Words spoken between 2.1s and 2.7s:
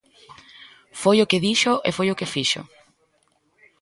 que fixo.